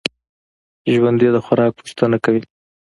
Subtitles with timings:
[0.93, 2.41] ژوندي د خوراک پوښتنه کوي